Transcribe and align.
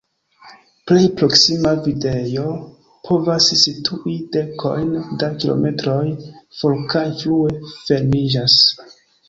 Plej 0.91 1.01
proksima 1.19 1.73
vendejo 1.87 2.45
povas 3.09 3.51
situi 3.65 4.17
dekojn 4.37 4.91
da 5.21 5.31
kilometroj 5.37 6.01
for 6.63 6.83
kaj 6.97 7.07
frue 7.23 7.57
fermiĝas. 7.79 8.61